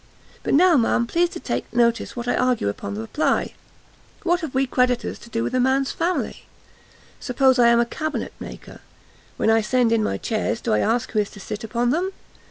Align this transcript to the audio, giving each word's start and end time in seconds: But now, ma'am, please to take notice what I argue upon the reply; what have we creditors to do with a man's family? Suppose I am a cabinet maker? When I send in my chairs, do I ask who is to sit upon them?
But 0.41 0.55
now, 0.55 0.77
ma'am, 0.77 1.05
please 1.05 1.29
to 1.29 1.39
take 1.39 1.71
notice 1.71 2.15
what 2.15 2.27
I 2.27 2.35
argue 2.35 2.69
upon 2.69 2.95
the 2.95 3.01
reply; 3.01 3.53
what 4.23 4.39
have 4.41 4.55
we 4.55 4.65
creditors 4.65 5.19
to 5.19 5.29
do 5.29 5.43
with 5.43 5.53
a 5.53 5.59
man's 5.59 5.91
family? 5.91 6.45
Suppose 7.19 7.59
I 7.59 7.67
am 7.67 7.79
a 7.79 7.85
cabinet 7.85 8.33
maker? 8.39 8.81
When 9.37 9.51
I 9.51 9.61
send 9.61 9.91
in 9.91 10.03
my 10.03 10.17
chairs, 10.17 10.59
do 10.59 10.73
I 10.73 10.79
ask 10.79 11.11
who 11.11 11.19
is 11.19 11.29
to 11.29 11.39
sit 11.39 11.63
upon 11.63 11.91
them? 11.91 12.13